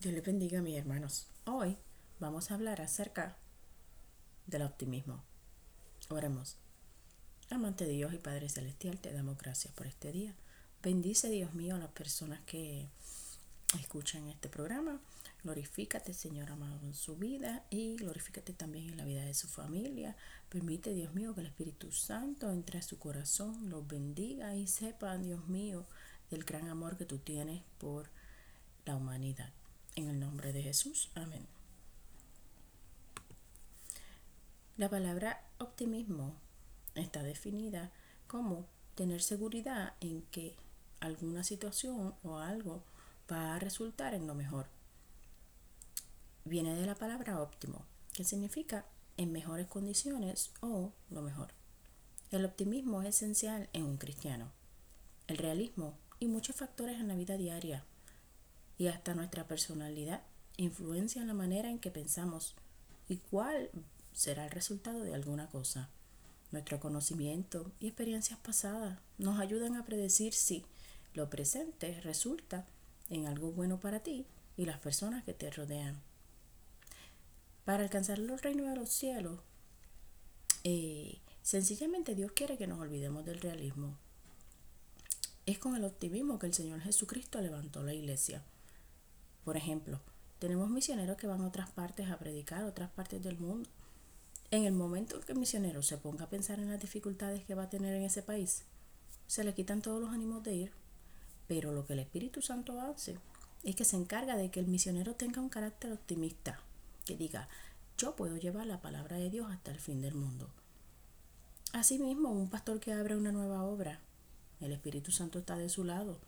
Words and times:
Dios 0.00 0.14
les 0.14 0.22
bendiga, 0.22 0.62
mis 0.62 0.78
hermanos. 0.78 1.26
Hoy 1.44 1.76
vamos 2.20 2.52
a 2.52 2.54
hablar 2.54 2.80
acerca 2.80 3.36
del 4.46 4.62
optimismo. 4.62 5.24
Oremos. 6.08 6.56
Amante 7.50 7.84
de 7.84 7.94
Dios 7.94 8.14
y 8.14 8.18
Padre 8.18 8.48
Celestial, 8.48 9.00
te 9.00 9.12
damos 9.12 9.36
gracias 9.38 9.74
por 9.74 9.88
este 9.88 10.12
día. 10.12 10.36
Bendice, 10.84 11.28
Dios 11.30 11.52
mío, 11.54 11.74
a 11.74 11.78
las 11.78 11.90
personas 11.90 12.40
que 12.46 12.88
escuchan 13.80 14.28
este 14.28 14.48
programa. 14.48 15.00
Glorifícate, 15.42 16.14
Señor 16.14 16.52
amado, 16.52 16.78
en 16.86 16.94
su 16.94 17.16
vida 17.16 17.64
y 17.68 17.96
glorifícate 17.96 18.52
también 18.52 18.90
en 18.90 18.98
la 18.98 19.04
vida 19.04 19.24
de 19.24 19.34
su 19.34 19.48
familia. 19.48 20.16
Permite, 20.48 20.94
Dios 20.94 21.12
mío, 21.12 21.34
que 21.34 21.40
el 21.40 21.48
Espíritu 21.48 21.90
Santo 21.90 22.52
entre 22.52 22.78
a 22.78 22.82
su 22.82 23.00
corazón, 23.00 23.68
los 23.68 23.84
bendiga 23.88 24.54
y 24.54 24.68
sepan, 24.68 25.24
Dios 25.24 25.48
mío, 25.48 25.88
del 26.30 26.44
gran 26.44 26.68
amor 26.68 26.96
que 26.96 27.04
tú 27.04 27.18
tienes 27.18 27.64
por 27.78 28.08
la 28.84 28.94
humanidad. 28.94 29.52
En 29.98 30.08
el 30.08 30.20
nombre 30.20 30.52
de 30.52 30.62
Jesús. 30.62 31.10
Amén. 31.16 31.44
La 34.76 34.88
palabra 34.88 35.42
optimismo 35.58 36.36
está 36.94 37.24
definida 37.24 37.90
como 38.28 38.64
tener 38.94 39.20
seguridad 39.20 39.94
en 39.98 40.22
que 40.30 40.54
alguna 41.00 41.42
situación 41.42 42.14
o 42.22 42.38
algo 42.38 42.84
va 43.28 43.56
a 43.56 43.58
resultar 43.58 44.14
en 44.14 44.28
lo 44.28 44.36
mejor. 44.36 44.66
Viene 46.44 46.76
de 46.76 46.86
la 46.86 46.94
palabra 46.94 47.42
óptimo, 47.42 47.84
que 48.12 48.22
significa 48.22 48.84
en 49.16 49.32
mejores 49.32 49.66
condiciones 49.66 50.52
o 50.60 50.92
lo 51.10 51.22
mejor. 51.22 51.48
El 52.30 52.44
optimismo 52.44 53.02
es 53.02 53.16
esencial 53.16 53.68
en 53.72 53.82
un 53.82 53.96
cristiano. 53.96 54.52
El 55.26 55.38
realismo 55.38 55.98
y 56.20 56.28
muchos 56.28 56.54
factores 56.54 57.00
en 57.00 57.08
la 57.08 57.16
vida 57.16 57.36
diaria 57.36 57.84
y 58.78 58.86
hasta 58.86 59.14
nuestra 59.14 59.46
personalidad 59.46 60.22
influencian 60.56 61.26
la 61.26 61.34
manera 61.34 61.68
en 61.68 61.78
que 61.78 61.90
pensamos 61.90 62.54
y 63.08 63.16
cuál 63.16 63.70
será 64.12 64.44
el 64.44 64.50
resultado 64.50 65.02
de 65.02 65.14
alguna 65.14 65.48
cosa. 65.48 65.90
Nuestro 66.50 66.80
conocimiento 66.80 67.70
y 67.80 67.88
experiencias 67.88 68.38
pasadas 68.38 68.98
nos 69.18 69.38
ayudan 69.38 69.76
a 69.76 69.84
predecir 69.84 70.32
si 70.32 70.64
lo 71.12 71.28
presente 71.28 72.00
resulta 72.00 72.66
en 73.10 73.26
algo 73.26 73.52
bueno 73.52 73.80
para 73.80 74.00
ti 74.00 74.26
y 74.56 74.64
las 74.64 74.78
personas 74.78 75.24
que 75.24 75.34
te 75.34 75.50
rodean. 75.50 76.00
Para 77.64 77.82
alcanzar 77.82 78.18
los 78.18 78.42
reinos 78.42 78.68
de 78.68 78.76
los 78.76 78.88
cielos, 78.88 79.40
eh, 80.64 81.18
sencillamente 81.42 82.14
Dios 82.14 82.32
quiere 82.32 82.56
que 82.56 82.66
nos 82.66 82.80
olvidemos 82.80 83.24
del 83.24 83.40
realismo. 83.40 83.96
Es 85.46 85.58
con 85.58 85.76
el 85.76 85.84
optimismo 85.84 86.38
que 86.38 86.46
el 86.46 86.54
Señor 86.54 86.80
Jesucristo 86.80 87.40
levantó 87.40 87.82
la 87.82 87.94
iglesia. 87.94 88.42
Por 89.48 89.56
ejemplo, 89.56 89.98
tenemos 90.40 90.68
misioneros 90.68 91.16
que 91.16 91.26
van 91.26 91.40
a 91.40 91.46
otras 91.46 91.70
partes 91.70 92.10
a 92.10 92.18
predicar, 92.18 92.64
otras 92.64 92.90
partes 92.90 93.22
del 93.22 93.38
mundo. 93.38 93.70
En 94.50 94.64
el 94.64 94.74
momento 94.74 95.16
en 95.16 95.22
que 95.22 95.32
el 95.32 95.38
misionero 95.38 95.82
se 95.82 95.96
ponga 95.96 96.26
a 96.26 96.28
pensar 96.28 96.58
en 96.60 96.68
las 96.68 96.78
dificultades 96.78 97.44
que 97.44 97.54
va 97.54 97.62
a 97.62 97.70
tener 97.70 97.94
en 97.94 98.02
ese 98.02 98.22
país, 98.22 98.64
se 99.26 99.44
le 99.44 99.54
quitan 99.54 99.80
todos 99.80 100.02
los 100.02 100.10
ánimos 100.10 100.42
de 100.42 100.54
ir. 100.54 100.72
Pero 101.46 101.72
lo 101.72 101.86
que 101.86 101.94
el 101.94 102.00
Espíritu 102.00 102.42
Santo 102.42 102.78
hace 102.78 103.16
es 103.64 103.74
que 103.74 103.86
se 103.86 103.96
encarga 103.96 104.36
de 104.36 104.50
que 104.50 104.60
el 104.60 104.66
misionero 104.66 105.14
tenga 105.14 105.40
un 105.40 105.48
carácter 105.48 105.94
optimista, 105.94 106.60
que 107.06 107.16
diga, 107.16 107.48
yo 107.96 108.16
puedo 108.16 108.36
llevar 108.36 108.66
la 108.66 108.82
palabra 108.82 109.16
de 109.16 109.30
Dios 109.30 109.50
hasta 109.50 109.70
el 109.70 109.80
fin 109.80 110.02
del 110.02 110.14
mundo. 110.14 110.50
Asimismo, 111.72 112.32
un 112.32 112.50
pastor 112.50 112.80
que 112.80 112.92
abre 112.92 113.16
una 113.16 113.32
nueva 113.32 113.62
obra, 113.62 114.00
el 114.60 114.72
Espíritu 114.72 115.10
Santo 115.10 115.38
está 115.38 115.56
de 115.56 115.70
su 115.70 115.84
lado. 115.84 116.18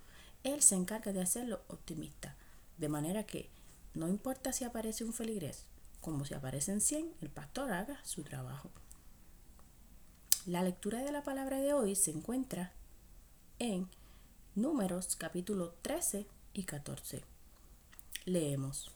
Él 0.43 0.63
se 0.63 0.75
encarga 0.75 1.13
de 1.13 1.21
hacerlo 1.21 1.61
optimista. 1.69 2.35
De 2.81 2.89
manera 2.89 3.25
que 3.25 3.50
no 3.92 4.09
importa 4.09 4.55
si 4.55 4.64
aparece 4.64 5.05
un 5.05 5.12
feligrés, 5.12 5.67
como 6.00 6.25
si 6.25 6.33
aparecen 6.33 6.81
100, 6.81 7.12
el 7.20 7.28
pastor 7.28 7.70
haga 7.73 8.03
su 8.06 8.23
trabajo. 8.23 8.70
La 10.47 10.62
lectura 10.62 11.01
de 11.01 11.13
la 11.13 11.23
palabra 11.23 11.61
de 11.61 11.74
hoy 11.74 11.95
se 11.95 12.11
encuentra 12.11 12.73
en 13.58 13.86
Números 14.55 15.14
capítulo 15.17 15.74
13 15.83 16.27
y 16.55 16.64
14. 16.64 17.23
Leemos. 18.24 18.91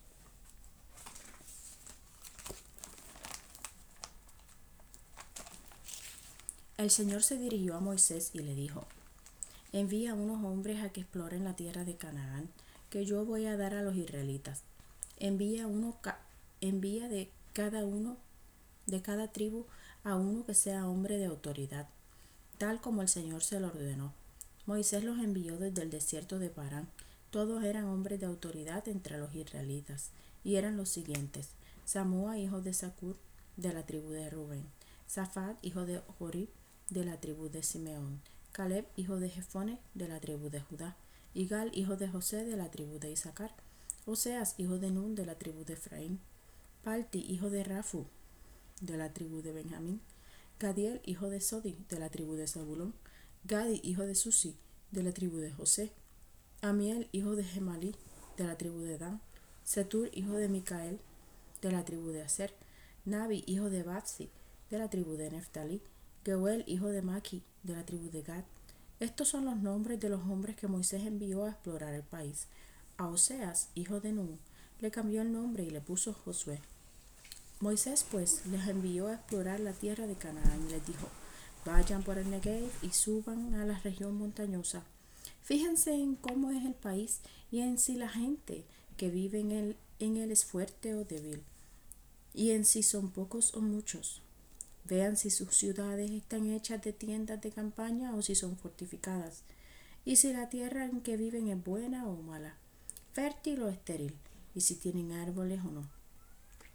El 6.79 6.91
Señor 6.91 7.23
se 7.23 7.37
dirigió 7.37 7.77
a 7.77 7.81
Moisés 7.81 8.31
y 8.33 8.39
le 8.39 8.55
dijo, 8.55 8.87
envía 9.73 10.13
a 10.13 10.15
unos 10.15 10.43
hombres 10.43 10.83
a 10.83 10.89
que 10.89 11.03
exploren 11.03 11.45
la 11.45 11.55
tierra 11.55 11.85
de 11.85 11.99
Canaán 11.99 12.49
que 12.95 13.05
yo 13.05 13.25
voy 13.25 13.47
a 13.47 13.57
dar 13.57 13.75
a 13.75 13.83
los 13.83 13.97
israelitas. 13.97 14.63
Envía, 15.17 15.67
uno, 15.67 15.99
envía 16.61 17.09
de 17.09 17.29
cada 17.53 17.85
uno, 17.85 18.19
de 18.87 19.03
cada 19.03 19.33
tribu, 19.33 19.67
a 20.05 20.15
uno 20.15 20.47
que 20.47 20.55
sea 20.55 20.87
hombre 20.87 21.19
de 21.19 21.25
autoridad, 21.25 21.89
tal 22.57 22.81
como 22.81 23.03
el 23.03 23.09
Señor 23.09 23.43
se 23.43 23.59
lo 23.59 23.67
ordenó. 23.67 24.15
Moisés 24.65 25.03
los 25.03 25.19
envió 25.19 25.59
desde 25.59 25.83
el 25.83 25.91
desierto 25.91 26.39
de 26.39 26.51
Parán. 26.51 26.87
Todos 27.31 27.65
eran 27.65 27.87
hombres 27.87 28.21
de 28.21 28.27
autoridad 28.27 28.87
entre 28.87 29.19
los 29.19 29.35
israelitas, 29.35 30.11
y 30.45 30.55
eran 30.55 30.77
los 30.77 30.89
siguientes: 30.89 31.49
Samúa, 31.85 32.39
hijo 32.39 32.61
de 32.61 32.75
Sacur, 32.75 33.17
de 33.57 33.73
la 33.73 33.85
tribu 33.85 34.11
de 34.11 34.31
Rubén, 34.31 34.67
Zafat, 35.11 35.57
hijo 35.63 35.85
de 35.85 36.01
Jorib, 36.21 36.49
de 36.91 37.05
la 37.05 37.19
tribu 37.19 37.49
de 37.49 37.65
Simeón, 37.65 38.21
Caleb, 38.53 38.87
hijo 38.95 39.19
de 39.19 39.31
Jefone, 39.31 39.81
de 39.95 40.07
la 40.07 40.21
tribu 40.21 40.49
de 40.49 40.61
Judá, 40.61 40.97
Igal, 41.35 41.71
hijo 41.75 41.97
de 41.97 42.07
José, 42.09 42.45
de 42.45 42.57
la 42.57 42.71
tribu 42.71 43.01
de 43.01 43.11
Isaacar, 43.11 43.53
Oseas, 44.07 44.55
hijo 44.57 44.79
de 44.79 44.91
Nun, 44.91 45.17
de 45.17 45.27
la 45.27 45.35
tribu 45.35 45.65
de 45.65 45.73
Efraín, 45.73 46.21
Palti, 46.85 47.27
hijo 47.29 47.51
de 47.51 47.65
Rafu, 47.65 48.07
de 48.81 48.97
la 48.97 49.13
tribu 49.13 49.43
de 49.43 49.53
Benjamín, 49.53 50.01
Gadiel, 50.61 51.01
hijo 51.05 51.29
de 51.31 51.41
Sodi, 51.41 51.77
de 51.89 51.99
la 51.99 52.09
tribu 52.09 52.35
de 52.35 52.47
Zabulón, 52.47 52.95
Gadi, 53.43 53.81
hijo 53.83 54.05
de 54.05 54.15
Susi, 54.15 54.57
de 54.93 55.03
la 55.03 55.13
tribu 55.13 55.39
de 55.39 55.51
José, 55.51 55.91
Amiel, 56.63 57.09
hijo 57.11 57.35
de 57.35 57.43
Gemalí, 57.43 57.97
de 58.37 58.45
la 58.45 58.57
tribu 58.57 58.79
de 58.81 58.97
Dan, 58.97 59.21
Setur, 59.65 60.11
hijo 60.13 60.35
de 60.35 60.49
Micael, 60.49 61.01
de 61.61 61.73
la 61.73 61.85
tribu 61.85 62.11
de 62.11 62.23
Aser, 62.23 62.55
Nabi, 63.05 63.43
hijo 63.47 63.71
de 63.71 63.83
Babsi, 63.83 64.31
de 64.71 64.79
la 64.79 64.89
tribu 64.89 65.17
de 65.17 65.31
Neftalí, 65.31 65.83
Geuel, 66.25 66.63
hijo 66.69 66.89
de 66.89 67.03
Maki, 67.03 67.43
de 67.65 67.75
la 67.75 67.85
tribu 67.85 68.09
de 68.11 68.23
Gad, 68.23 68.45
estos 69.05 69.29
son 69.29 69.45
los 69.45 69.57
nombres 69.57 70.01
de 70.01 70.09
los 70.09 70.23
hombres 70.23 70.57
que 70.57 70.67
Moisés 70.67 71.07
envió 71.07 71.45
a 71.45 71.51
explorar 71.51 71.95
el 71.95 72.03
país. 72.03 72.47
A 72.97 73.07
Oseas, 73.09 73.69
hijo 73.75 74.01
de 74.01 74.13
Nun, 74.13 74.39
le 74.81 74.91
cambió 74.91 75.23
el 75.23 75.33
nombre 75.33 75.63
y 75.63 75.71
le 75.71 75.81
puso 75.81 76.13
Josué. 76.13 76.61
Moisés 77.61 78.05
pues 78.11 78.45
les 78.47 78.67
envió 78.67 79.09
a 79.09 79.15
explorar 79.15 79.61
la 79.61 79.73
tierra 79.73 80.07
de 80.07 80.17
Canaán 80.17 80.67
y 80.67 80.73
les 80.73 80.87
dijo, 80.87 81.09
vayan 81.65 82.03
por 82.03 82.19
el 82.19 82.31
Negev 82.31 82.69
y 82.83 82.91
suban 82.91 83.55
a 83.55 83.65
la 83.65 83.79
región 83.79 84.17
montañosa. 84.17 84.83
Fíjense 85.43 85.93
en 85.93 86.17
cómo 86.17 86.51
es 86.51 86.65
el 86.65 86.75
país 86.75 87.21
y 87.51 87.61
en 87.61 87.79
si 87.79 87.95
la 87.95 88.09
gente 88.09 88.65
que 88.97 89.11
vive 89.11 89.41
en 89.41 89.53
él, 89.53 89.77
en 89.99 90.17
él 90.17 90.31
es 90.31 90.45
fuerte 90.45 90.95
o 90.95 91.05
débil, 91.05 91.43
y 92.33 92.51
en 92.51 92.65
si 92.65 92.83
son 92.83 93.11
pocos 93.11 93.55
o 93.55 93.61
muchos. 93.61 94.24
Vean 94.87 95.17
si 95.17 95.31
sus 95.31 95.57
ciudades 95.57 96.11
están 96.11 96.51
hechas 96.51 96.83
de 96.83 96.93
tiendas 96.93 97.41
de 97.41 97.51
campaña 97.51 98.15
o 98.15 98.21
si 98.21 98.35
son 98.35 98.57
fortificadas, 98.59 99.43
y 100.05 100.17
si 100.17 100.33
la 100.33 100.51
tierra 100.51 100.85
en 100.85 101.01
que 101.01 101.17
viven 101.17 101.49
es 101.49 101.65
buena 101.65 102.07
o 102.07 102.21
mala, 102.21 102.55
fértil 103.13 103.63
o 103.63 103.69
estéril, 103.71 104.15
y 104.55 104.61
si 104.61 104.75
tienen 104.75 105.13
árboles 105.13 105.61
o 105.65 105.71
no. 105.71 105.89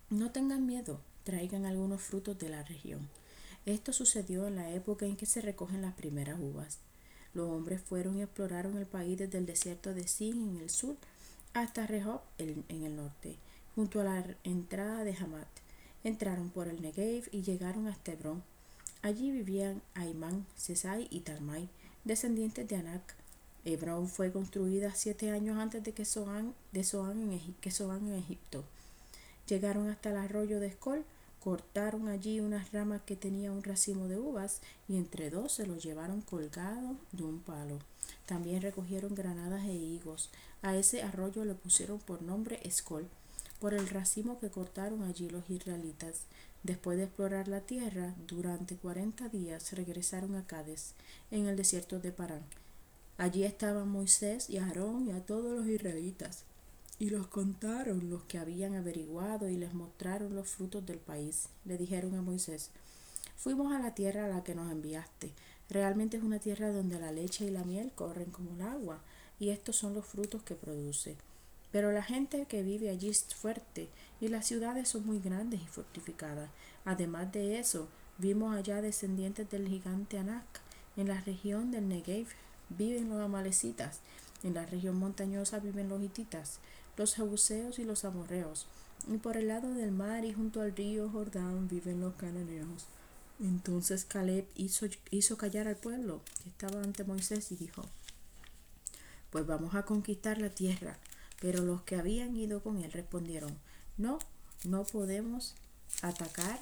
No 0.09 0.31
tengan 0.31 0.65
miedo, 0.65 1.01
traigan 1.23 1.65
algunos 1.65 2.01
frutos 2.01 2.39
de 2.39 2.49
la 2.49 2.63
región. 2.63 3.07
Esto 3.67 3.93
sucedió 3.93 4.47
en 4.47 4.55
la 4.55 4.71
época 4.71 5.05
en 5.05 5.15
que 5.15 5.27
se 5.27 5.41
recogen 5.41 5.83
las 5.83 5.93
primeras 5.93 6.39
uvas. 6.39 6.79
Los 7.35 7.47
hombres 7.49 7.79
fueron 7.79 8.17
y 8.17 8.23
exploraron 8.23 8.77
el 8.79 8.87
país 8.87 9.19
desde 9.19 9.37
el 9.37 9.45
desierto 9.45 9.93
de 9.93 10.07
Sin 10.07 10.49
en 10.49 10.57
el 10.57 10.71
sur 10.71 10.97
hasta 11.53 11.85
Rehob 11.85 12.21
en 12.39 12.83
el 12.83 12.95
norte, 12.95 13.37
junto 13.75 14.01
a 14.01 14.05
la 14.05 14.25
entrada 14.43 15.03
de 15.03 15.15
Hamat. 15.15 15.47
Entraron 16.03 16.49
por 16.49 16.67
el 16.69 16.81
Negev 16.81 17.27
y 17.31 17.41
llegaron 17.41 17.87
hasta 17.87 18.13
Hebrón. 18.13 18.41
Allí 19.01 19.31
vivían 19.31 19.81
Aimán, 19.95 20.45
Sesai 20.55 21.07
y 21.09 21.21
Talmai, 21.21 21.69
descendientes 22.05 22.67
de 22.67 22.77
Anak. 22.77 23.15
Hebrón 23.65 24.07
fue 24.07 24.31
construida 24.31 24.93
siete 24.95 25.31
años 25.31 25.57
antes 25.57 25.83
de 25.83 25.93
que 25.93 26.05
Soán, 26.05 26.53
de 26.71 26.81
en, 26.81 28.13
Egipto. 28.13 28.63
Llegaron 29.47 29.89
hasta 29.89 30.11
el 30.11 30.17
arroyo 30.17 30.61
de 30.61 30.67
Escol, 30.67 31.03
cortaron 31.41 32.07
allí 32.07 32.39
unas 32.39 32.71
ramas 32.71 33.01
que 33.05 33.17
tenían 33.17 33.53
un 33.53 33.63
racimo 33.63 34.07
de 34.07 34.17
uvas 34.17 34.61
y 34.87 34.95
entre 34.95 35.29
dos 35.29 35.51
se 35.53 35.67
los 35.67 35.83
llevaron 35.83 36.21
colgado 36.21 36.95
de 37.11 37.23
un 37.23 37.39
palo. 37.39 37.79
También 38.25 38.61
recogieron 38.61 39.15
granadas 39.15 39.65
e 39.65 39.73
higos. 39.73 40.29
A 40.61 40.75
ese 40.75 41.03
arroyo 41.03 41.43
le 41.43 41.55
pusieron 41.55 41.99
por 41.99 42.21
nombre 42.21 42.59
Escol 42.63 43.09
por 43.59 43.73
el 43.73 43.87
racimo 43.89 44.39
que 44.39 44.49
cortaron 44.49 45.03
allí 45.03 45.29
los 45.29 45.49
israelitas. 45.49 46.21
Después 46.63 46.97
de 46.97 47.05
explorar 47.05 47.47
la 47.47 47.61
tierra, 47.61 48.15
durante 48.27 48.75
cuarenta 48.75 49.29
días 49.29 49.71
regresaron 49.73 50.35
a 50.35 50.45
Cádiz, 50.45 50.93
en 51.31 51.47
el 51.47 51.55
desierto 51.55 51.99
de 51.99 52.11
Parán. 52.11 52.43
Allí 53.17 53.43
estaban 53.43 53.89
Moisés 53.89 54.49
y 54.49 54.57
Aarón 54.57 55.07
y 55.07 55.11
a 55.11 55.25
todos 55.25 55.57
los 55.57 55.67
israelitas. 55.67 56.43
Y 56.99 57.09
los 57.09 57.27
contaron 57.27 58.09
los 58.09 58.23
que 58.23 58.37
habían 58.37 58.75
averiguado 58.75 59.49
y 59.49 59.55
les 59.55 59.73
mostraron 59.73 60.35
los 60.35 60.49
frutos 60.49 60.85
del 60.85 60.99
país. 60.99 61.47
Le 61.65 61.77
dijeron 61.77 62.15
a 62.15 62.21
Moisés, 62.21 62.71
fuimos 63.37 63.73
a 63.73 63.79
la 63.79 63.95
tierra 63.95 64.25
a 64.25 64.29
la 64.29 64.43
que 64.43 64.55
nos 64.55 64.71
enviaste. 64.71 65.31
Realmente 65.69 66.17
es 66.17 66.23
una 66.23 66.39
tierra 66.39 66.71
donde 66.71 66.99
la 66.99 67.11
leche 67.11 67.45
y 67.45 67.51
la 67.51 67.63
miel 67.63 67.91
corren 67.93 68.31
como 68.31 68.53
el 68.55 68.61
agua, 68.61 68.99
y 69.39 69.49
estos 69.49 69.77
son 69.77 69.93
los 69.93 70.05
frutos 70.05 70.43
que 70.43 70.55
produce. 70.55 71.15
Pero 71.71 71.91
la 71.91 72.03
gente 72.03 72.45
que 72.45 72.63
vive 72.63 72.89
allí 72.89 73.09
es 73.09 73.23
fuerte, 73.35 73.89
y 74.21 74.27
las 74.27 74.47
ciudades 74.47 74.89
son 74.89 75.05
muy 75.05 75.19
grandes 75.19 75.61
y 75.61 75.67
fortificadas. 75.67 76.49
Además 76.85 77.31
de 77.31 77.59
eso, 77.59 77.87
vimos 78.17 78.55
allá 78.55 78.81
descendientes 78.81 79.49
del 79.49 79.67
gigante 79.67 80.17
Anak. 80.17 80.61
En 80.97 81.07
la 81.07 81.21
región 81.21 81.71
del 81.71 81.87
Negev 81.87 82.27
viven 82.69 83.09
los 83.09 83.21
amalecitas, 83.21 83.99
en 84.43 84.53
la 84.53 84.65
región 84.65 84.95
montañosa 84.97 85.59
viven 85.59 85.89
los 85.89 86.01
hititas 86.01 86.59
los 86.99 87.15
jebuseos 87.15 87.79
y 87.79 87.85
los 87.85 88.03
amorreos, 88.03 88.67
y 89.07 89.17
por 89.17 89.37
el 89.37 89.47
lado 89.47 89.73
del 89.73 89.91
mar 89.91 90.25
y 90.25 90.33
junto 90.33 90.61
al 90.61 90.75
río 90.75 91.09
Jordán 91.09 91.69
viven 91.69 92.01
los 92.01 92.13
cananeos. 92.15 92.87
Entonces 93.39 94.03
Caleb 94.03 94.45
hizo, 94.55 94.85
hizo 95.09 95.37
callar 95.37 95.69
al 95.69 95.77
pueblo 95.77 96.21
que 96.43 96.49
estaba 96.49 96.83
ante 96.83 97.05
Moisés 97.05 97.53
y 97.53 97.55
dijo, 97.55 97.83
pues 99.29 99.47
vamos 99.47 99.75
a 99.75 99.83
conquistar 99.83 100.39
la 100.39 100.49
tierra. 100.49 100.97
Pero 101.39 101.63
los 101.63 101.81
que 101.83 101.95
habían 101.95 102.35
ido 102.35 102.61
con 102.61 102.83
él 102.83 102.91
respondieron, 102.91 103.57
no, 103.97 104.19
no 104.65 104.83
podemos 104.83 105.55
atacar 106.01 106.59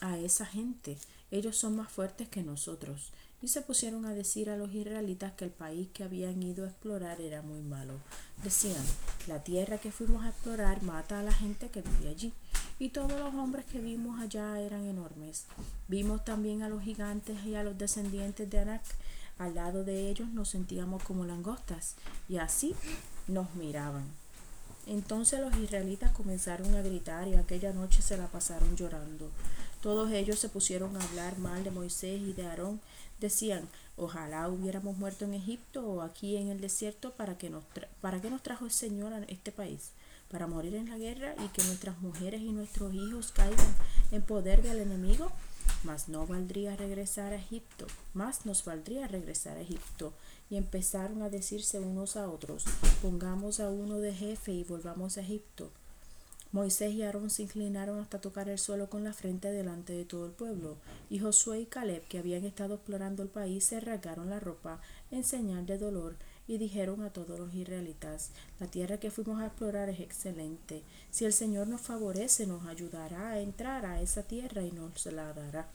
a 0.00 0.18
esa 0.18 0.46
gente. 0.46 0.98
Ellos 1.30 1.56
son 1.56 1.76
más 1.76 1.90
fuertes 1.90 2.28
que 2.28 2.42
nosotros 2.42 3.12
y 3.42 3.48
se 3.48 3.62
pusieron 3.62 4.04
a 4.04 4.12
decir 4.12 4.50
a 4.50 4.56
los 4.56 4.72
israelitas 4.74 5.32
que 5.32 5.46
el 5.46 5.50
país 5.50 5.88
que 5.94 6.04
habían 6.04 6.42
ido 6.42 6.64
a 6.64 6.68
explorar 6.68 7.20
era 7.20 7.40
muy 7.40 7.62
malo. 7.62 7.94
Decían, 8.44 8.84
la 9.26 9.42
tierra 9.42 9.78
que 9.78 9.90
fuimos 9.90 10.24
a 10.24 10.28
explorar 10.28 10.82
mata 10.82 11.20
a 11.20 11.22
la 11.22 11.32
gente 11.32 11.68
que 11.68 11.82
vive 11.82 12.10
allí, 12.10 12.32
y 12.78 12.90
todos 12.90 13.18
los 13.18 13.34
hombres 13.34 13.64
que 13.66 13.80
vimos 13.80 14.20
allá 14.20 14.60
eran 14.60 14.86
enormes. 14.86 15.46
Vimos 15.88 16.24
también 16.24 16.62
a 16.62 16.68
los 16.68 16.82
gigantes 16.82 17.44
y 17.44 17.54
a 17.54 17.62
los 17.62 17.78
descendientes 17.78 18.48
de 18.50 18.58
Anak. 18.58 18.82
Al 19.38 19.54
lado 19.54 19.84
de 19.84 20.10
ellos 20.10 20.28
nos 20.28 20.50
sentíamos 20.50 21.02
como 21.02 21.24
langostas, 21.24 21.96
y 22.28 22.36
así 22.36 22.74
nos 23.28 23.54
miraban. 23.54 24.04
Entonces 24.86 25.40
los 25.40 25.56
israelitas 25.56 26.10
comenzaron 26.12 26.74
a 26.74 26.82
gritar 26.82 27.28
y 27.28 27.34
aquella 27.34 27.72
noche 27.72 28.02
se 28.02 28.16
la 28.16 28.26
pasaron 28.26 28.76
llorando. 28.76 29.30
Todos 29.82 30.10
ellos 30.12 30.38
se 30.38 30.48
pusieron 30.48 30.96
a 30.96 31.04
hablar 31.04 31.38
mal 31.38 31.64
de 31.64 31.70
Moisés 31.70 32.20
y 32.20 32.32
de 32.32 32.46
Aarón. 32.46 32.80
Decían, 33.18 33.68
ojalá 33.96 34.48
hubiéramos 34.48 34.96
muerto 34.98 35.24
en 35.24 35.34
Egipto 35.34 35.86
o 35.86 36.02
aquí 36.02 36.36
en 36.36 36.48
el 36.48 36.60
desierto 36.60 37.12
para 37.12 37.38
que 37.38 37.50
nos, 37.50 37.64
para 38.00 38.20
que 38.20 38.30
nos 38.30 38.42
trajo 38.42 38.64
el 38.64 38.70
Señor 38.72 39.12
a 39.12 39.22
este 39.24 39.52
país, 39.52 39.92
para 40.30 40.46
morir 40.46 40.74
en 40.74 40.90
la 40.90 40.98
guerra 40.98 41.34
y 41.44 41.48
que 41.48 41.62
nuestras 41.64 41.98
mujeres 42.00 42.40
y 42.40 42.52
nuestros 42.52 42.92
hijos 42.92 43.32
caigan 43.32 43.74
en 44.10 44.22
poder 44.22 44.62
del 44.62 44.80
enemigo. 44.80 45.32
Mas 45.82 46.08
no 46.08 46.26
valdría 46.26 46.76
regresar 46.76 47.32
a 47.32 47.36
Egipto, 47.36 47.86
más 48.12 48.44
nos 48.44 48.64
valdría 48.64 49.08
regresar 49.08 49.56
a 49.56 49.62
Egipto. 49.62 50.12
Y 50.50 50.56
empezaron 50.56 51.22
a 51.22 51.30
decirse 51.30 51.80
unos 51.80 52.16
a 52.16 52.28
otros, 52.28 52.64
pongamos 53.00 53.60
a 53.60 53.70
uno 53.70 53.98
de 53.98 54.12
jefe 54.12 54.52
y 54.52 54.64
volvamos 54.64 55.16
a 55.16 55.20
Egipto. 55.22 55.70
Moisés 56.52 56.92
y 56.94 57.02
Aarón 57.02 57.30
se 57.30 57.44
inclinaron 57.44 58.00
hasta 58.00 58.20
tocar 58.20 58.48
el 58.48 58.58
suelo 58.58 58.90
con 58.90 59.04
la 59.04 59.12
frente 59.12 59.52
delante 59.52 59.92
de 59.92 60.04
todo 60.04 60.26
el 60.26 60.32
pueblo, 60.32 60.76
y 61.08 61.20
Josué 61.20 61.60
y 61.60 61.66
Caleb, 61.66 62.02
que 62.08 62.18
habían 62.18 62.44
estado 62.44 62.74
explorando 62.74 63.22
el 63.22 63.28
país, 63.28 63.64
se 63.64 63.78
rasgaron 63.78 64.30
la 64.30 64.40
ropa 64.40 64.80
en 65.12 65.22
señal 65.22 65.64
de 65.66 65.78
dolor 65.78 66.16
y 66.50 66.58
dijeron 66.58 67.02
a 67.02 67.12
todos 67.12 67.38
los 67.38 67.54
israelitas, 67.54 68.32
la 68.58 68.66
tierra 68.66 68.98
que 68.98 69.12
fuimos 69.12 69.40
a 69.40 69.46
explorar 69.46 69.88
es 69.88 70.00
excelente. 70.00 70.82
Si 71.12 71.24
el 71.24 71.32
Señor 71.32 71.68
nos 71.68 71.80
favorece, 71.80 72.44
nos 72.44 72.66
ayudará 72.66 73.30
a 73.30 73.40
entrar 73.40 73.86
a 73.86 74.00
esa 74.02 74.24
tierra 74.24 74.64
y 74.64 74.72
nos 74.72 75.06
la 75.06 75.32
dará. 75.32 75.68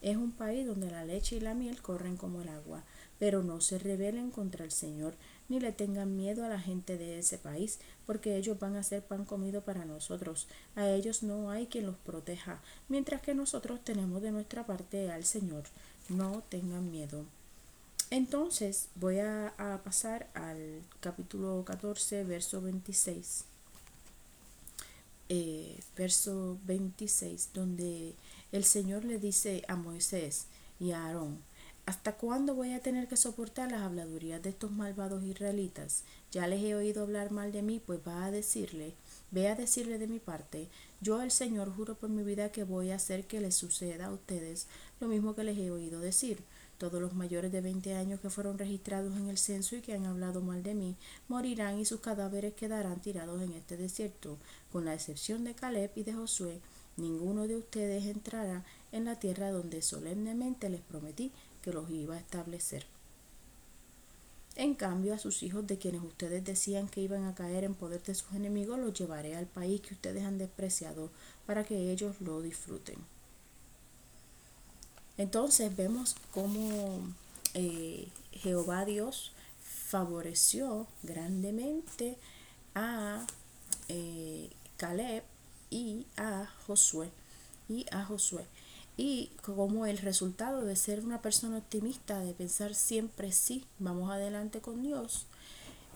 Es 0.00 0.16
un 0.16 0.32
país 0.32 0.66
donde 0.66 0.90
la 0.90 1.04
leche 1.04 1.36
y 1.36 1.40
la 1.40 1.52
miel 1.52 1.82
corren 1.82 2.16
como 2.16 2.40
el 2.40 2.48
agua, 2.48 2.84
pero 3.18 3.42
no 3.42 3.60
se 3.60 3.78
rebelen 3.78 4.30
contra 4.30 4.64
el 4.64 4.70
Señor, 4.70 5.14
ni 5.50 5.60
le 5.60 5.72
tengan 5.72 6.16
miedo 6.16 6.42
a 6.42 6.48
la 6.48 6.58
gente 6.58 6.96
de 6.96 7.18
ese 7.18 7.36
país, 7.36 7.78
porque 8.06 8.38
ellos 8.38 8.58
van 8.58 8.76
a 8.76 8.82
ser 8.82 9.04
pan 9.04 9.26
comido 9.26 9.60
para 9.62 9.84
nosotros. 9.84 10.48
A 10.74 10.88
ellos 10.88 11.22
no 11.22 11.50
hay 11.50 11.66
quien 11.66 11.84
los 11.84 11.96
proteja, 11.96 12.62
mientras 12.88 13.20
que 13.20 13.34
nosotros 13.34 13.84
tenemos 13.84 14.22
de 14.22 14.32
nuestra 14.32 14.64
parte 14.64 15.12
al 15.12 15.24
Señor. 15.24 15.64
No 16.08 16.42
tengan 16.48 16.90
miedo. 16.90 17.26
Entonces 18.10 18.88
voy 18.94 19.18
a, 19.18 19.80
pasar 19.84 20.28
al 20.34 20.82
capítulo 21.00 21.64
14, 21.64 22.24
verso 22.24 22.60
26. 22.60 23.44
Eh, 25.30 25.80
verso 25.96 26.58
26, 26.64 27.50
donde 27.54 28.14
el 28.52 28.64
Señor 28.64 29.04
le 29.04 29.18
dice 29.18 29.64
a 29.68 29.76
Moisés 29.76 30.46
y 30.78 30.92
a 30.92 31.06
Aarón, 31.06 31.42
¿Hasta 31.86 32.12
cuándo 32.12 32.54
voy 32.54 32.72
a 32.72 32.80
tener 32.80 33.08
que 33.08 33.16
soportar 33.16 33.70
las 33.70 33.82
habladurías 33.82 34.42
de 34.42 34.48
estos 34.48 34.70
malvados 34.70 35.22
israelitas? 35.22 36.04
Ya 36.32 36.46
les 36.46 36.62
he 36.64 36.74
oído 36.74 37.02
hablar 37.02 37.30
mal 37.30 37.52
de 37.52 37.60
mí, 37.60 37.78
pues 37.84 38.00
va 38.06 38.24
a 38.24 38.30
decirle, 38.30 38.94
ve 39.30 39.48
a 39.48 39.54
decirle 39.54 39.98
de 39.98 40.06
mi 40.06 40.18
parte, 40.18 40.68
yo 41.02 41.20
el 41.20 41.30
Señor 41.30 41.70
juro 41.76 41.94
por 41.94 42.08
mi 42.08 42.22
vida 42.22 42.50
que 42.52 42.64
voy 42.64 42.90
a 42.90 42.96
hacer 42.96 43.26
que 43.26 43.38
les 43.42 43.54
suceda 43.54 44.06
a 44.06 44.12
ustedes 44.12 44.66
lo 44.98 45.08
mismo 45.08 45.34
que 45.34 45.44
les 45.44 45.58
he 45.58 45.70
oído 45.70 46.00
decir. 46.00 46.42
Todos 46.84 47.00
los 47.00 47.14
mayores 47.14 47.50
de 47.50 47.62
veinte 47.62 47.94
años 47.94 48.20
que 48.20 48.28
fueron 48.28 48.58
registrados 48.58 49.16
en 49.16 49.28
el 49.28 49.38
censo 49.38 49.74
y 49.74 49.80
que 49.80 49.94
han 49.94 50.04
hablado 50.04 50.42
mal 50.42 50.62
de 50.62 50.74
mí 50.74 50.96
morirán 51.28 51.78
y 51.78 51.86
sus 51.86 52.00
cadáveres 52.00 52.52
quedarán 52.52 53.00
tirados 53.00 53.40
en 53.40 53.54
este 53.54 53.78
desierto, 53.78 54.36
con 54.70 54.84
la 54.84 54.92
excepción 54.92 55.44
de 55.44 55.54
Caleb 55.54 55.92
y 55.94 56.02
de 56.02 56.12
Josué. 56.12 56.60
Ninguno 56.98 57.48
de 57.48 57.56
ustedes 57.56 58.04
entrará 58.04 58.66
en 58.92 59.06
la 59.06 59.18
tierra 59.18 59.50
donde 59.50 59.80
solemnemente 59.80 60.68
les 60.68 60.82
prometí 60.82 61.32
que 61.62 61.72
los 61.72 61.88
iba 61.88 62.16
a 62.16 62.20
establecer. 62.20 62.84
En 64.54 64.74
cambio, 64.74 65.14
a 65.14 65.18
sus 65.18 65.42
hijos 65.42 65.66
de 65.66 65.78
quienes 65.78 66.02
ustedes 66.02 66.44
decían 66.44 66.88
que 66.88 67.00
iban 67.00 67.24
a 67.24 67.34
caer 67.34 67.64
en 67.64 67.74
poder 67.74 68.02
de 68.02 68.14
sus 68.14 68.30
enemigos, 68.34 68.78
los 68.78 68.92
llevaré 68.92 69.36
al 69.36 69.46
país 69.46 69.80
que 69.80 69.94
ustedes 69.94 70.22
han 70.24 70.36
despreciado 70.36 71.10
para 71.46 71.64
que 71.64 71.90
ellos 71.90 72.20
lo 72.20 72.42
disfruten. 72.42 73.13
Entonces 75.16 75.74
vemos 75.76 76.16
cómo 76.32 77.00
eh, 77.54 78.08
Jehová 78.32 78.84
Dios 78.84 79.32
favoreció 79.62 80.86
grandemente 81.02 82.18
a 82.74 83.26
eh, 83.88 84.50
Caleb 84.76 85.22
y 85.70 86.06
a 86.16 86.46
Josué 86.66 87.10
y 87.68 87.86
a 87.90 88.04
Josué 88.04 88.46
y 88.96 89.30
como 89.42 89.86
el 89.86 89.98
resultado 89.98 90.64
de 90.64 90.76
ser 90.76 91.04
una 91.04 91.20
persona 91.20 91.58
optimista, 91.58 92.20
de 92.20 92.32
pensar 92.32 92.74
siempre 92.74 93.32
sí, 93.32 93.64
vamos 93.78 94.10
adelante 94.10 94.60
con 94.60 94.82
Dios, 94.82 95.26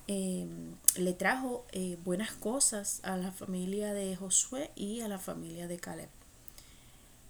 em, 0.09 0.75
le 0.97 1.13
trajo 1.13 1.65
eh, 1.73 1.97
buenas 2.05 2.33
cosas 2.33 3.01
a 3.05 3.17
la 3.17 3.31
familia 3.31 3.95
de 3.95 4.17
Josué 4.17 4.71
y 4.75 5.01
a 5.01 5.09
la 5.09 5.19
familia 5.19 5.69
de 5.69 5.79
Caleb. 5.79 6.09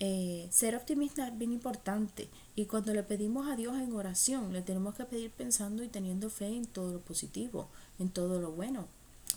Eh, 0.01 0.47
ser 0.53 0.77
optimista 0.77 1.27
es 1.27 1.37
bien 1.37 1.53
importante 1.53 2.29
y 2.55 2.67
cuando 2.67 2.95
le 2.95 3.03
pedimos 3.03 3.49
a 3.49 3.57
Dios 3.57 3.77
en 3.79 3.93
oración, 3.93 4.53
le 4.53 4.63
tenemos 4.63 4.95
que 4.95 5.05
pedir 5.05 5.33
pensando 5.33 5.83
y 5.83 5.89
teniendo 5.89 6.31
fe 6.31 6.47
en 6.47 6.67
todo 6.67 6.93
lo 6.93 7.01
positivo, 7.01 7.69
en 7.99 8.09
todo 8.09 8.41
lo 8.41 8.53
bueno. 8.53 8.87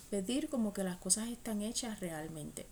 Pedir 0.08 0.48
como 0.48 0.72
que 0.72 0.84
las 0.84 0.98
cosas 0.98 1.28
están 1.28 1.62
hechas 1.62 1.98
realmente. 2.00 2.66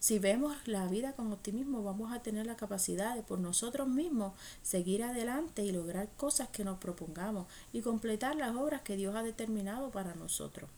Si 0.00 0.18
vemos 0.18 0.56
la 0.66 0.86
vida 0.86 1.12
con 1.12 1.30
optimismo, 1.30 1.84
vamos 1.84 2.10
a 2.12 2.22
tener 2.22 2.46
la 2.46 2.56
capacidad 2.56 3.14
de 3.14 3.22
por 3.22 3.38
nosotros 3.38 3.86
mismos 3.86 4.32
seguir 4.62 5.04
adelante 5.04 5.62
y 5.62 5.72
lograr 5.72 6.08
cosas 6.16 6.48
que 6.48 6.64
nos 6.64 6.78
propongamos 6.78 7.46
y 7.72 7.82
completar 7.82 8.34
las 8.34 8.56
obras 8.56 8.80
que 8.80 8.96
Dios 8.96 9.14
ha 9.14 9.22
determinado 9.22 9.90
para 9.90 10.14
nosotros. 10.14 10.68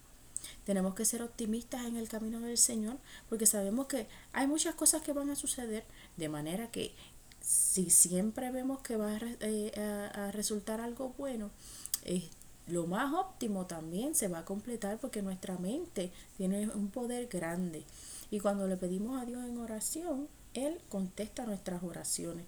Tenemos 0.65 0.95
que 0.95 1.05
ser 1.05 1.23
optimistas 1.23 1.87
en 1.87 1.97
el 1.97 2.09
camino 2.09 2.41
del 2.41 2.59
Señor 2.59 2.99
porque 3.29 3.47
sabemos 3.47 3.87
que 3.87 4.07
hay 4.33 4.47
muchas 4.47 4.75
cosas 4.75 5.03
que 5.03 5.13
van 5.13 5.31
a 5.31 5.37
suceder 5.37 5.85
de 6.17 6.29
manera 6.29 6.71
que 6.71 6.95
si 7.41 7.91
siempre 7.91 8.51
vemos 8.51 8.81
que 8.83 8.97
va 8.97 9.17
a, 9.17 9.19
eh, 9.41 10.31
resultar 10.33 10.81
algo 10.81 11.15
bueno, 11.19 11.51
lo 12.69 12.87
más 12.87 13.13
óptimo 13.13 13.67
también 13.67 14.15
se 14.15 14.29
va 14.29 14.41
a 14.41 14.45
completar 14.45 14.99
porque 14.99 15.23
nuestra 15.23 15.59
mente 15.59 16.13
tiene 16.37 16.69
un 16.69 16.89
poder 16.89 17.27
grande. 17.27 17.85
Y 18.31 18.41
cuando 18.41 18.67
le 18.67 18.77
pedimos 18.77 19.21
a 19.21 19.27
Dios 19.27 19.45
en 19.45 19.59
oración, 19.59 20.29
Él 20.55 20.81
contesta 20.89 21.45
nuestras 21.45 21.83
oraciones. 21.83 22.47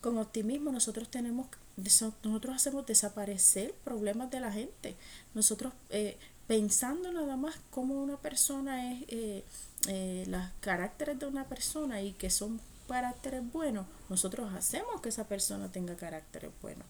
Con 0.00 0.16
optimismo 0.18 0.72
nosotros 0.72 1.10
tenemos, 1.10 1.48
nosotros 1.76 2.56
hacemos 2.56 2.86
desaparecer 2.86 3.74
problemas 3.84 4.30
de 4.30 4.40
la 4.40 4.52
gente. 4.52 4.96
Nosotros 5.34 5.74
eh, 5.90 6.16
pensando 6.50 7.12
nada 7.12 7.36
más 7.36 7.54
cómo 7.70 8.02
una 8.02 8.16
persona 8.16 8.92
es, 8.92 9.04
eh, 9.06 9.44
eh, 9.86 10.24
los 10.26 10.42
caracteres 10.58 11.16
de 11.16 11.26
una 11.26 11.44
persona 11.44 12.02
y 12.02 12.12
que 12.14 12.28
son 12.28 12.60
caracteres 12.88 13.40
buenos, 13.52 13.86
nosotros 14.08 14.52
hacemos 14.52 15.00
que 15.00 15.10
esa 15.10 15.28
persona 15.28 15.70
tenga 15.70 15.94
caracteres 15.94 16.50
buenos. 16.60 16.84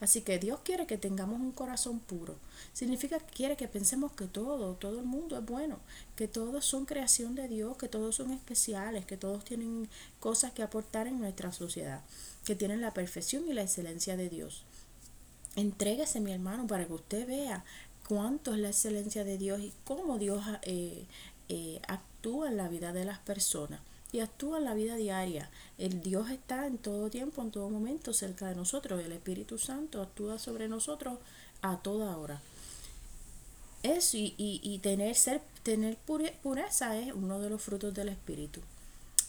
Así 0.00 0.22
que 0.22 0.40
Dios 0.40 0.58
quiere 0.64 0.88
que 0.88 0.98
tengamos 0.98 1.40
un 1.40 1.52
corazón 1.52 2.00
puro. 2.00 2.34
Significa 2.72 3.20
que 3.20 3.32
quiere 3.32 3.56
que 3.56 3.68
pensemos 3.68 4.10
que 4.10 4.24
todo, 4.24 4.74
todo 4.74 4.98
el 4.98 5.06
mundo 5.06 5.38
es 5.38 5.46
bueno, 5.46 5.78
que 6.16 6.26
todos 6.26 6.64
son 6.64 6.84
creación 6.84 7.36
de 7.36 7.46
Dios, 7.46 7.76
que 7.76 7.86
todos 7.86 8.16
son 8.16 8.32
especiales, 8.32 9.06
que 9.06 9.16
todos 9.16 9.44
tienen 9.44 9.88
cosas 10.18 10.50
que 10.50 10.64
aportar 10.64 11.06
en 11.06 11.20
nuestra 11.20 11.52
sociedad, 11.52 12.02
que 12.44 12.56
tienen 12.56 12.80
la 12.80 12.94
perfección 12.94 13.48
y 13.48 13.52
la 13.52 13.62
excelencia 13.62 14.16
de 14.16 14.28
Dios. 14.28 14.64
Entréguese, 15.58 16.20
mi 16.20 16.32
hermano, 16.32 16.66
para 16.68 16.86
que 16.86 16.92
usted 16.92 17.26
vea 17.26 17.64
cuánto 18.08 18.54
es 18.54 18.60
la 18.60 18.70
excelencia 18.70 19.22
de 19.22 19.36
Dios 19.36 19.60
y 19.60 19.72
cómo 19.84 20.18
Dios 20.18 20.42
eh, 20.62 21.04
eh, 21.50 21.80
actúa 21.86 22.48
en 22.48 22.56
la 22.56 22.68
vida 22.68 22.94
de 22.94 23.04
las 23.04 23.18
personas 23.18 23.80
y 24.12 24.20
actúa 24.20 24.58
en 24.58 24.64
la 24.64 24.72
vida 24.72 24.96
diaria. 24.96 25.50
El 25.76 26.00
Dios 26.00 26.30
está 26.30 26.66
en 26.66 26.78
todo 26.78 27.10
tiempo, 27.10 27.42
en 27.42 27.50
todo 27.50 27.68
momento 27.68 28.14
cerca 28.14 28.48
de 28.48 28.54
nosotros. 28.54 29.04
El 29.04 29.12
Espíritu 29.12 29.58
Santo 29.58 30.00
actúa 30.00 30.38
sobre 30.38 30.68
nosotros 30.68 31.18
a 31.60 31.82
toda 31.82 32.16
hora. 32.16 32.40
Eso 33.82 34.16
y, 34.16 34.34
y, 34.38 34.78
tener, 34.78 35.14
ser, 35.14 35.42
tener 35.62 35.98
pureza 35.98 36.98
es 36.98 37.12
uno 37.12 37.38
de 37.40 37.50
los 37.50 37.60
frutos 37.60 37.92
del 37.92 38.08
Espíritu. 38.08 38.60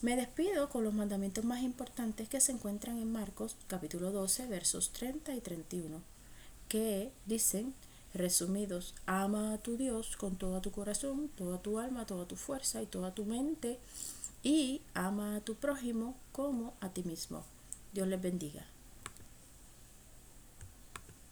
Me 0.01 0.15
despido 0.15 0.69
con 0.69 0.86
los 0.86 0.93
mandamientos 0.93 1.43
más 1.43 1.62
importantes 1.62 2.29
que 2.29 2.39
se 2.39 2.53
encuentran 2.53 2.98
en 2.98 3.12
Marcos 3.12 3.57
capítulo 3.67 4.12
12 4.12 4.48
versos 4.48 4.91
30 4.93 5.36
y 5.36 5.41
31, 5.41 6.01
que 6.69 7.12
dicen, 7.25 7.75
resumidos, 8.13 8.96
ama 9.06 9.54
a 9.54 9.58
tu 9.58 9.78
Dios 9.78 10.18
con 10.18 10.36
todo 10.36 10.62
tu 10.62 10.72
corazón, 10.72 11.30
toda 11.36 11.62
tu 11.62 11.80
alma, 11.80 12.06
toda 12.06 12.25
tu 12.25 12.36
fuerza 12.36 12.82
y 12.82 12.86
toda 12.86 13.13
tu 13.13 13.25
mente 13.25 13.80
y 14.44 14.82
ama 14.94 15.38
a 15.38 15.42
tu 15.42 15.56
prójimo 15.56 16.16
como 16.32 16.74
a 16.82 16.89
ti 16.89 17.04
mismo. 17.04 17.44
Dios 17.94 18.08
les 18.08 18.22
bendiga. 18.22 18.66